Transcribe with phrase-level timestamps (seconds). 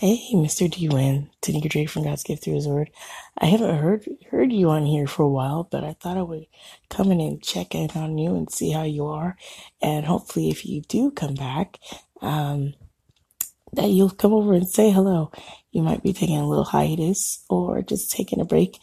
[0.00, 0.70] Hey, Mr.
[0.70, 2.90] D Win, Tanika Drake from God's Gift Through His Word.
[3.38, 6.46] I haven't heard heard you on here for a while, but I thought I would
[6.90, 9.38] come in and check in on you and see how you are.
[9.82, 11.78] And hopefully, if you do come back,
[12.22, 12.74] um,
[13.74, 15.32] that you'll come over and say hello.
[15.72, 18.78] You might be taking a little hiatus or just taking a break,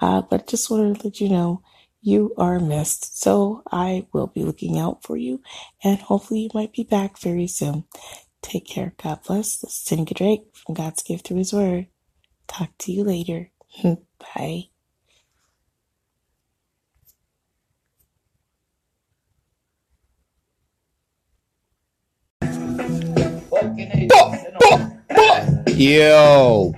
[0.00, 1.62] uh, but just wanted to let you know
[2.02, 3.20] you are missed.
[3.20, 5.42] So I will be looking out for you,
[5.84, 7.84] and hopefully, you might be back very soon.
[8.44, 8.92] Take care.
[9.02, 9.56] God bless.
[9.56, 11.86] This is Tanika Drake from God's Gift Through His Word.
[12.46, 13.50] Talk to you later.
[13.82, 14.64] Bye.
[25.68, 26.74] Yo,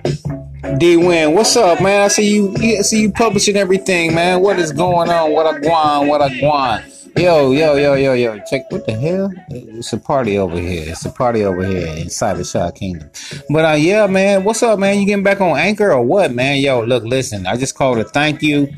[0.77, 2.03] D Win, what's up, man?
[2.03, 4.39] I see you, I see you publishing everything, man.
[4.39, 5.33] What is going on?
[5.33, 6.07] What I guan?
[6.07, 6.96] What I guan?
[7.17, 8.39] Yo, yo, yo, yo, yo.
[8.47, 9.31] Check what the hell?
[9.49, 10.83] It's a party over here.
[10.87, 13.09] It's a party over here in Cyber Shot Kingdom.
[13.49, 14.99] But uh yeah, man, what's up, man?
[14.99, 16.59] You getting back on Anchor or what, man?
[16.59, 18.71] Yo, look, listen, I just called to thank you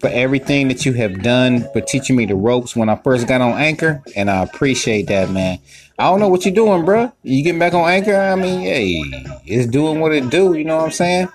[0.00, 3.40] for everything that you have done for teaching me the ropes when I first got
[3.40, 5.58] on Anchor, and I appreciate that, man.
[5.98, 7.12] I don't know what you're doing, bro.
[7.24, 8.16] You getting back on Anchor?
[8.16, 9.02] I mean, hey,
[9.46, 10.54] it's doing what it do.
[10.54, 11.28] You know what I'm saying?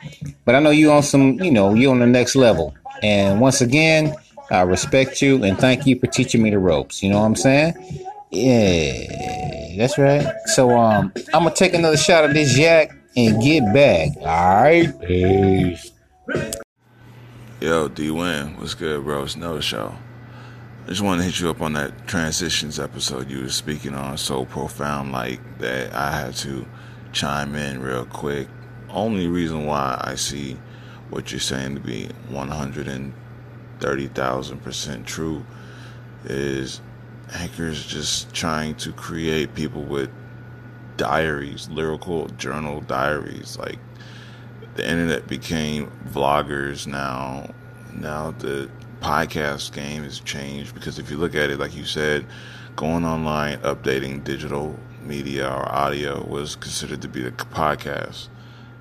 [0.46, 2.76] But I know you on some, you know, you on the next level.
[3.02, 4.14] And once again,
[4.52, 7.04] I respect you and thank you for teaching me the ropes.
[7.04, 7.74] You know what I'm saying?
[8.32, 10.26] Yeah, that's right.
[10.48, 14.10] So um, I'm gonna take another shot of this yak and get back.
[14.18, 15.92] All right, peace.
[17.60, 19.24] Yo, D Win, what's good, bro?
[19.24, 19.96] It's another show.
[20.86, 24.18] I just want to hit you up on that transitions episode you were speaking on,
[24.18, 26.66] so profound like that I had to
[27.12, 28.48] chime in real quick.
[28.90, 30.58] Only reason why I see
[31.10, 32.10] what you're saying to be
[33.80, 35.46] 130,000% true
[36.26, 36.82] is
[37.34, 40.10] Anchor's just trying to create people with
[40.98, 43.58] diaries, lyrical journal diaries.
[43.58, 43.80] Like
[44.76, 47.54] the internet became vloggers now.
[47.94, 48.70] Now the
[49.02, 52.26] podcast game has changed because if you look at it, like you said,
[52.76, 58.28] going online, updating digital media or audio was considered to be the podcast,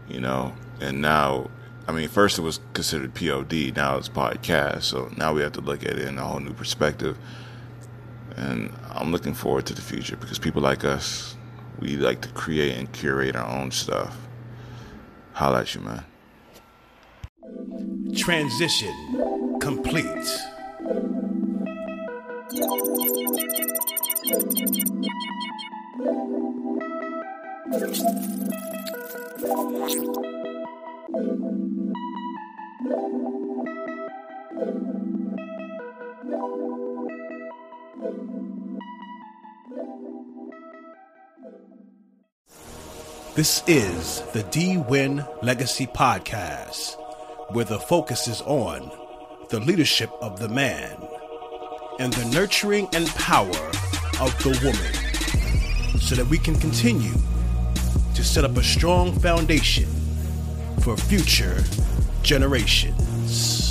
[0.09, 1.51] you know, and now,
[1.89, 4.83] I mean, first it was considered POD, now it's podcast.
[4.83, 7.19] So now we have to look at it in a whole new perspective.
[8.37, 11.35] And I'm looking forward to the future because people like us,
[11.79, 14.15] we like to create and curate our own stuff.
[15.33, 16.05] Holla at you, man.
[18.15, 20.29] Transition complete.
[43.39, 46.97] This is the D Win Legacy Podcast,
[47.53, 48.91] where the focus is on
[49.49, 51.01] the leadership of the man
[52.01, 53.47] and the nurturing and power
[54.21, 57.15] of the woman, so that we can continue
[58.17, 59.87] to set up a strong foundation
[60.81, 61.63] for future
[62.25, 63.68] generations.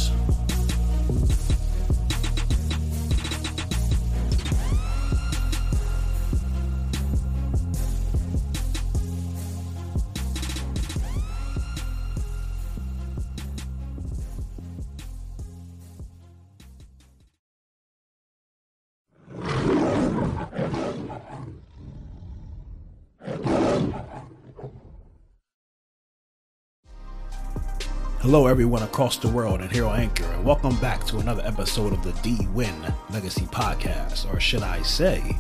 [28.22, 31.94] Hello, everyone across the world and here on Anchor, and welcome back to another episode
[31.94, 32.74] of the D Win
[33.12, 34.34] Legacy Podcast.
[34.34, 35.38] Or should I say,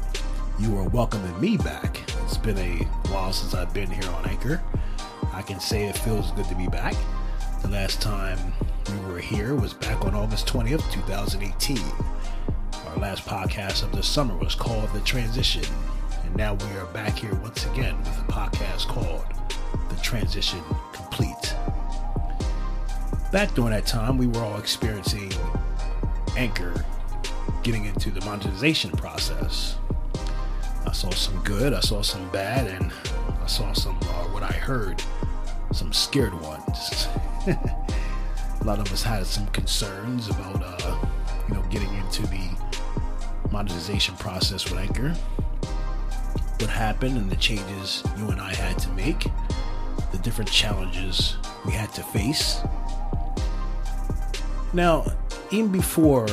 [0.60, 2.00] you are welcoming me back.
[2.24, 4.62] It's been a while since I've been here on Anchor.
[5.34, 6.94] I can say it feels good to be back.
[7.64, 8.38] The last time
[8.92, 11.80] we were here was back on August 20th, 2018.
[12.90, 15.66] Our last podcast of the summer was called The Transition,
[16.24, 19.26] and now we are back here once again with a podcast called
[19.90, 20.62] The Transition
[20.94, 21.56] Complete
[23.32, 25.32] back during that time, we were all experiencing
[26.36, 26.86] Anchor
[27.64, 29.78] getting into the monetization process.
[30.86, 32.92] I saw some good, I saw some bad, and
[33.42, 35.04] I saw some, uh, what I heard,
[35.74, 37.08] some scared ones.
[37.48, 41.06] A lot of us had some concerns about, uh,
[41.50, 42.50] you know, getting into the
[43.52, 45.10] monetization process with Anchor.
[46.60, 49.28] What happened and the changes you and I had to make,
[50.12, 51.36] the different challenges
[51.66, 52.62] we had to face
[54.78, 55.12] now,
[55.50, 56.28] even before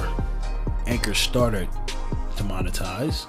[0.87, 1.67] Anchor started
[2.37, 3.27] to monetize,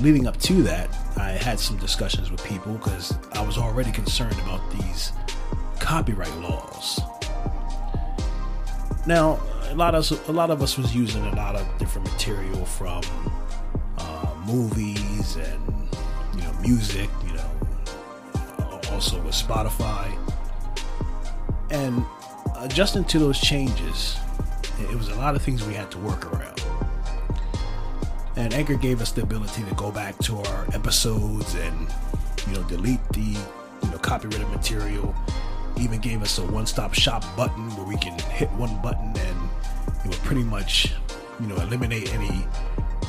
[0.00, 4.36] leading up to that, I had some discussions with people because I was already concerned
[4.40, 5.12] about these
[5.78, 7.00] copyright laws.
[9.06, 12.64] Now, a lot of a lot of us was using a lot of different material
[12.66, 13.02] from
[13.96, 15.88] uh, movies and
[16.34, 20.10] you know music, you know, also with Spotify,
[21.70, 22.04] and
[22.60, 24.16] adjusting to those changes,
[24.78, 26.62] it was a lot of things we had to work around.
[28.36, 31.88] And Anchor gave us the ability to go back to our episodes and
[32.46, 33.38] you know delete the
[33.82, 35.14] you know copyrighted material.
[35.78, 39.50] Even gave us a one-stop shop button where we can hit one button and
[40.04, 40.92] it would pretty much
[41.40, 42.46] you know eliminate any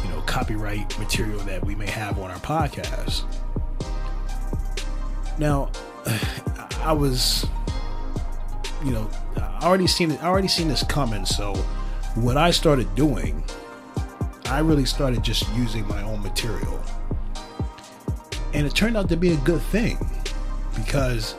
[0.04, 3.24] you know copyright material that we may have on our podcast.
[5.38, 5.71] Now,
[6.83, 7.45] I was
[8.83, 10.24] you know I already seen it.
[10.24, 11.25] I already seen this coming.
[11.25, 11.54] So
[12.16, 13.44] what I started doing,
[14.45, 16.81] I really started just using my own material,
[18.54, 19.98] and it turned out to be a good thing
[20.75, 21.36] because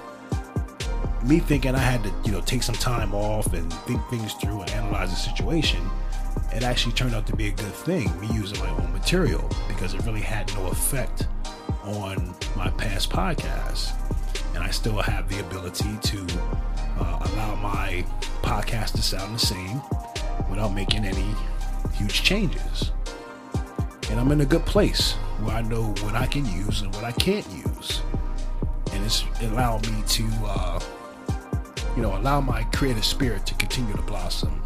[1.25, 4.61] me thinking I had to, you know, take some time off and think things through
[4.63, 5.81] and analyze the situation,
[6.53, 9.95] it actually turned out to be a good thing, me using my own material, because
[9.95, 11.29] it really had no effect
[11.85, 13.93] on my past podcasts.
[14.55, 16.27] And I still have the ability to
[17.03, 18.05] uh, allow my
[18.43, 19.81] podcast to sound the same
[20.49, 21.35] without making any
[21.95, 22.93] huge changes.
[24.11, 27.05] And I'm in a good place where I know what I can use and what
[27.05, 28.03] I can't use.
[28.93, 30.81] And it's allowed me to, uh,
[31.97, 34.63] you know, allow my creative spirit to continue to blossom.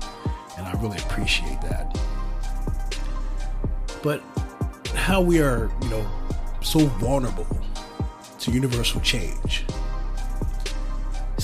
[0.59, 1.97] And I really appreciate that.
[4.03, 4.23] But
[4.95, 6.07] how we are, you know,
[6.61, 7.47] so vulnerable
[8.41, 9.65] to universal change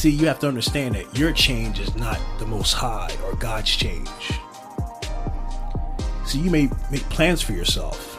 [0.02, 3.70] See, you have to understand that your change is not the most high or God's
[3.70, 4.08] change.
[6.26, 8.18] So you may make plans for yourself.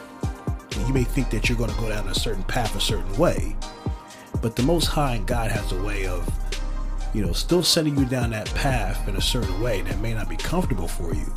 [0.74, 3.14] And you may think that you're going to go down a certain path a certain
[3.18, 3.54] way.
[4.40, 6.26] But the most high and God has a way of,
[7.12, 10.30] you know, still sending you down that path in a certain way that may not
[10.30, 11.34] be comfortable for you,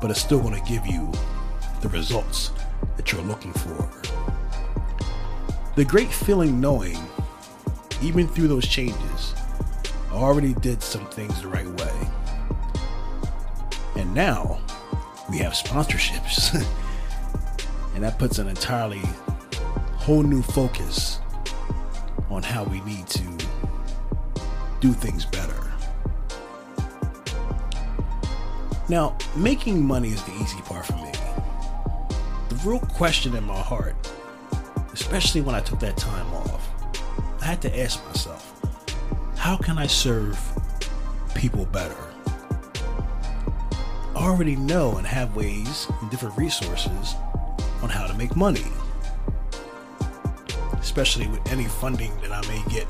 [0.00, 1.12] but it's still going to give you
[1.82, 2.52] the results
[2.96, 3.86] that you're looking for.
[5.76, 6.96] The great feeling knowing,
[8.00, 9.34] even through those changes,
[10.18, 12.08] already did some things the right way.
[13.96, 14.60] And now
[15.30, 16.54] we have sponsorships.
[17.94, 19.02] and that puts an entirely
[19.96, 21.20] whole new focus
[22.30, 23.22] on how we need to
[24.80, 25.54] do things better.
[28.88, 31.12] Now, making money is the easy part for me.
[32.48, 33.94] The real question in my heart,
[34.92, 36.68] especially when I took that time off,
[37.42, 38.57] I had to ask myself
[39.38, 40.38] how can I serve
[41.34, 41.96] people better?
[44.14, 47.14] I already know and have ways and different resources
[47.80, 48.66] on how to make money.
[50.72, 52.86] Especially with any funding that I may get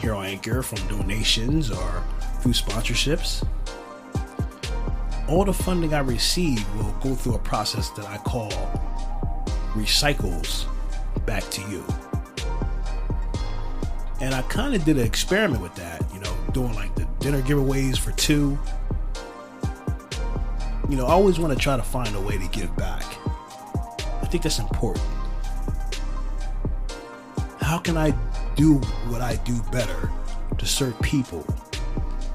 [0.00, 2.02] here on Anchor from donations or
[2.40, 3.46] through sponsorships.
[5.28, 8.50] All the funding I receive will go through a process that I call
[9.74, 10.66] recycles
[11.24, 11.84] back to you.
[14.20, 17.40] And I kind of did an experiment with that, you know, doing like the dinner
[17.40, 18.58] giveaways for two.
[20.88, 23.04] You know, I always want to try to find a way to give back.
[24.22, 25.04] I think that's important.
[27.60, 28.10] How can I
[28.56, 28.74] do
[29.08, 30.10] what I do better
[30.56, 31.46] to serve people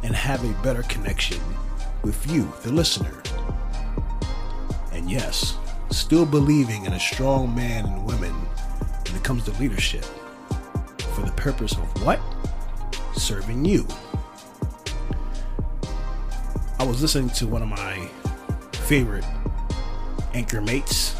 [0.04, 1.42] and have a better connection
[2.04, 3.22] with you, the listener?
[4.94, 5.58] And yes,
[5.90, 10.06] still believing in a strong man and women when it comes to leadership
[11.14, 12.20] for the purpose of what?
[13.14, 13.88] Serving you.
[16.80, 18.10] I was listening to one of my
[18.74, 19.26] favorite
[20.34, 21.16] anchor mates,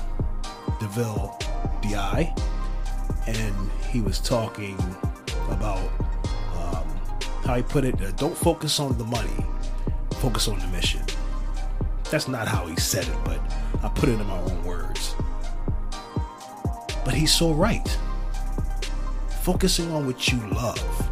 [0.80, 1.38] DeVille
[1.82, 2.34] DI,
[3.28, 4.76] and he was talking
[5.50, 5.80] about
[6.58, 6.86] um,
[7.46, 9.46] how he put it uh, don't focus on the money,
[10.16, 11.02] focus on the mission.
[12.10, 13.40] That's not how he said it, but
[13.84, 15.16] I put it in my own words.
[17.06, 17.98] But he's so right
[19.44, 21.10] focusing on what you love.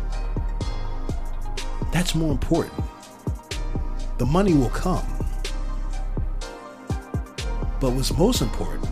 [1.92, 2.82] That's more important.
[4.20, 5.06] The money will come.
[7.82, 8.90] But what's most important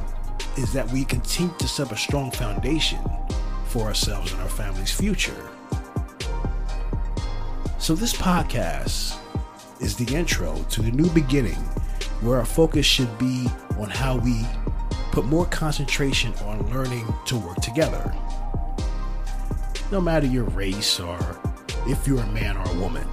[0.57, 2.99] is that we continue to set a strong foundation
[3.67, 5.49] for ourselves and our family's future.
[7.77, 9.17] So, this podcast
[9.79, 11.63] is the intro to the new beginning
[12.19, 13.47] where our focus should be
[13.79, 14.45] on how we
[15.13, 18.13] put more concentration on learning to work together
[19.91, 21.17] no matter your race or
[21.87, 23.07] if you're a man or a woman.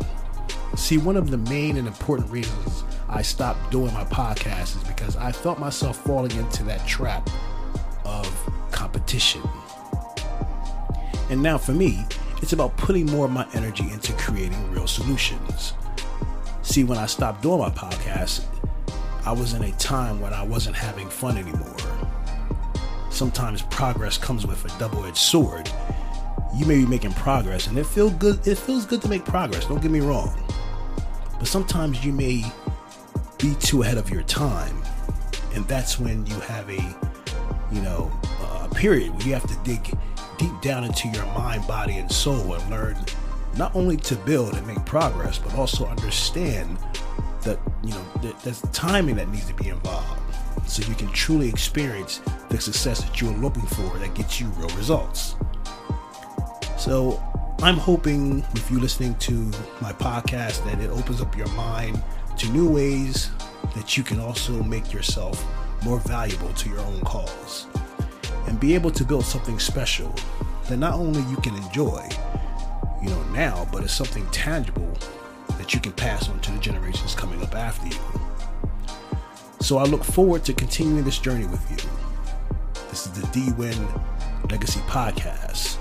[0.76, 5.16] See, one of the main and important reasons I stopped doing my podcast is because
[5.16, 7.28] I felt myself falling into that trap
[8.04, 8.26] of
[8.72, 9.42] competition.
[11.30, 12.04] And now for me,
[12.42, 15.72] it's about putting more of my energy into creating real solutions.
[16.62, 18.44] See, when I stopped doing my podcast,
[19.24, 21.76] I was in a time when I wasn't having fun anymore.
[23.10, 25.70] Sometimes progress comes with a double-edged sword.
[26.56, 29.66] You may be making progress and it feels good it feels good to make progress,
[29.66, 30.34] don't get me wrong.
[31.38, 32.44] But sometimes you may
[33.38, 34.82] be too ahead of your time.
[35.54, 36.96] And that's when you have a,
[37.72, 38.10] you know,
[38.62, 39.96] a period where you have to dig
[40.38, 42.96] deep down into your mind, body, and soul and learn
[43.56, 46.78] not only to build and make progress, but also understand
[47.42, 50.20] that, you know, that there's timing that needs to be involved
[50.66, 52.20] so you can truly experience
[52.50, 55.36] the success that you're looking for that gets you real results.
[56.86, 57.20] So
[57.62, 59.32] I'm hoping with you're listening to
[59.80, 62.00] my podcast that it opens up your mind
[62.38, 63.28] to new ways
[63.74, 65.44] that you can also make yourself
[65.82, 67.66] more valuable to your own cause
[68.46, 70.14] and be able to build something special
[70.68, 72.08] that not only you can enjoy,
[73.02, 74.96] you know, now, but it's something tangible
[75.58, 78.00] that you can pass on to the generations coming up after you.
[79.60, 81.90] So I look forward to continuing this journey with you.
[82.90, 83.88] This is the D Win
[84.48, 85.78] Legacy Podcast.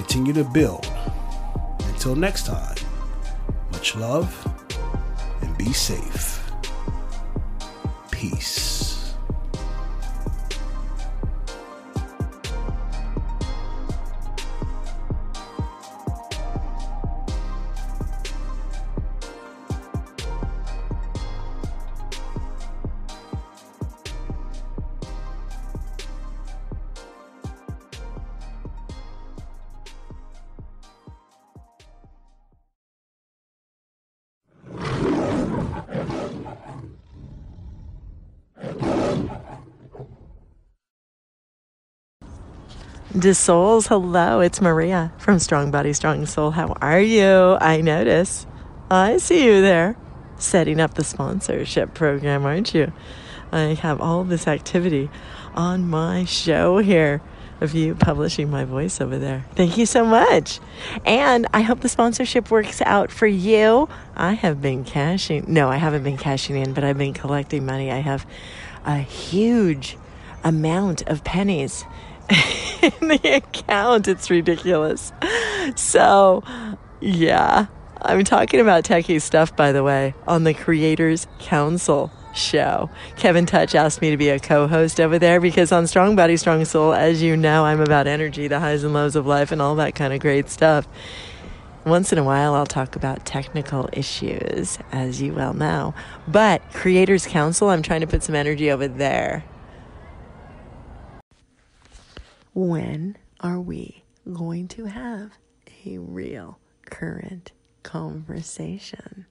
[0.00, 0.90] Continue to build.
[1.80, 2.74] Until next time,
[3.70, 4.32] much love
[5.42, 6.50] and be safe.
[8.10, 8.59] Peace.
[43.18, 46.52] De Souls, hello, it's Maria from Strong Body, Strong Soul.
[46.52, 47.58] How are you?
[47.60, 48.46] I notice.
[48.88, 49.96] I see you there.
[50.38, 52.92] Setting up the sponsorship program, aren't you?
[53.50, 55.10] I have all this activity
[55.56, 57.20] on my show here
[57.60, 59.44] of you publishing my voice over there.
[59.56, 60.60] Thank you so much.
[61.04, 63.88] And I hope the sponsorship works out for you.
[64.14, 67.90] I have been cashing, no, I haven't been cashing in, but I've been collecting money.
[67.90, 68.24] I have
[68.84, 69.98] a huge
[70.44, 71.84] amount of pennies
[72.30, 74.08] in the account.
[74.08, 75.12] It's ridiculous.
[75.76, 76.42] So,
[77.00, 77.66] yeah,
[78.02, 82.90] I'm talking about techie stuff, by the way, on the Creators Council show.
[83.16, 86.36] Kevin Touch asked me to be a co host over there because on Strong Body,
[86.36, 89.60] Strong Soul, as you know, I'm about energy, the highs and lows of life, and
[89.60, 90.86] all that kind of great stuff.
[91.84, 95.94] Once in a while, I'll talk about technical issues, as you well know.
[96.28, 99.44] But Creators Council, I'm trying to put some energy over there.
[102.60, 105.30] When are we going to have
[105.86, 107.52] a real current
[107.82, 109.24] conversation?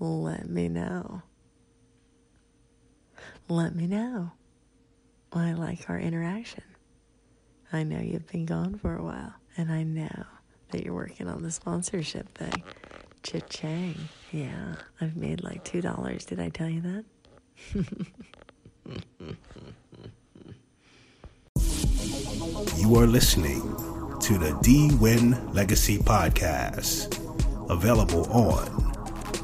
[0.00, 1.22] Let me know.
[3.48, 4.32] Let me know.
[5.32, 6.64] I like our interaction.
[7.72, 10.24] I know you've been gone for a while, and I know
[10.72, 12.64] that you're working on the sponsorship thing.
[13.22, 13.94] Cha-chang.
[14.32, 16.26] Yeah, I've made like $2.
[16.26, 17.04] Did I tell you
[17.76, 17.86] that?
[22.40, 23.60] You are listening
[24.20, 27.18] to the D Win Legacy Podcast,
[27.68, 28.66] available on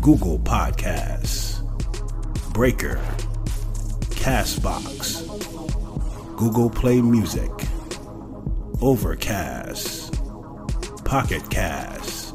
[0.00, 1.62] Google Podcasts,
[2.54, 2.98] Breaker,
[4.16, 5.26] Castbox,
[6.38, 7.50] Google Play Music,
[8.80, 10.14] Overcast,
[11.04, 12.34] Pocket Cast,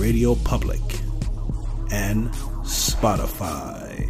[0.00, 0.80] Radio Public,
[1.90, 2.30] and
[2.70, 4.09] Spotify.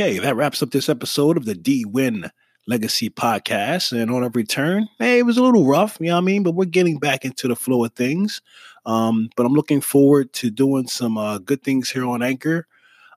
[0.00, 2.30] Okay, that wraps up this episode of the D Win
[2.68, 3.90] Legacy Podcast.
[3.90, 6.44] And on a return, hey, it was a little rough, you know what I mean?
[6.44, 8.40] But we're getting back into the flow of things.
[8.86, 12.68] Um, but I'm looking forward to doing some uh, good things here on Anchor.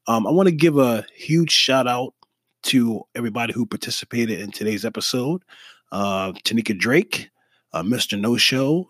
[0.08, 2.16] Um, I want to give a huge shout out
[2.64, 5.44] to everybody who participated in today's episode.
[5.92, 7.30] Uh, Tanika Drake,
[7.74, 8.20] uh, Mr.
[8.20, 8.88] No Show,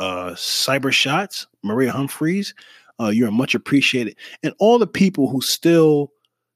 [0.00, 2.52] uh, Cyber Shots, Maria Humphreys.
[2.98, 4.16] Uh, you're much appreciated.
[4.42, 6.10] And all the people who still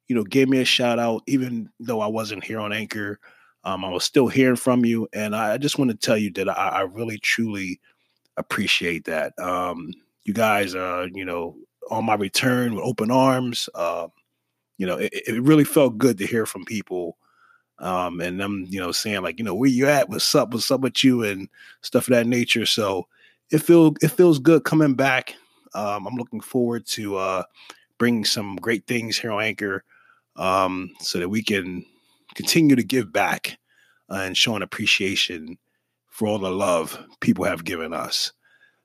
[0.08, 3.18] you know, gave me a shout out, even though I wasn't here on Anchor.
[3.64, 6.48] Um, I was still hearing from you, and I just want to tell you that
[6.48, 7.80] I, I really, truly
[8.36, 9.36] appreciate that.
[9.38, 9.90] Um,
[10.24, 11.56] you guys, uh, you know,
[11.90, 14.06] on my return with open arms, uh,
[14.78, 17.16] you know, it, it, really felt good to hear from people,
[17.80, 20.08] um, and them, you know, saying like, you know, where you at?
[20.08, 20.52] What's up?
[20.52, 21.24] What's up with you?
[21.24, 21.48] And
[21.80, 22.66] stuff of that nature.
[22.66, 23.08] So
[23.50, 25.34] it feel it feels good coming back.
[25.74, 27.42] Um, I'm looking forward to uh,
[27.98, 29.84] bringing some great things here on Anchor
[30.36, 31.84] um, so that we can
[32.34, 33.58] continue to give back
[34.10, 35.58] uh, and show an appreciation
[36.10, 38.32] for all the love people have given us.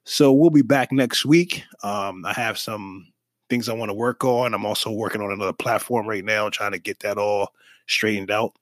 [0.04, 1.64] So we'll be back next week.
[1.84, 3.08] Um, I have some
[3.50, 4.54] things I want to work on.
[4.54, 7.54] I'm also working on another platform right now, trying to get that all
[7.88, 8.54] straightened out.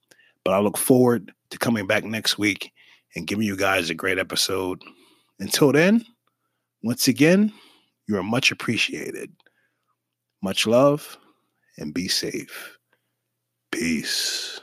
[0.44, 2.72] But I look forward to coming back next week
[3.16, 4.82] and giving you guys a great episode.
[5.40, 6.06] Until then,
[6.84, 7.54] once again,
[8.08, 9.32] you are much appreciated.
[10.42, 11.18] Much love
[11.78, 12.79] and be safe.
[13.72, 14.60] Peace.